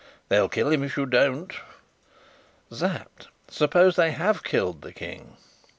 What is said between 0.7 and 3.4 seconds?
him, if you don't." "Sapt,